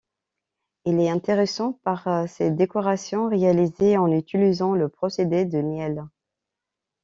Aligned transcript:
Il 0.85 0.99
est 0.99 1.11
intéressant 1.11 1.73
par 1.83 2.27
ses 2.27 2.49
décorations 2.49 3.29
réalisées 3.29 3.97
en 3.99 4.11
utilisant 4.11 4.73
le 4.73 4.89
procédé 4.89 5.45
de 5.45 5.59
nielle. 5.59 6.03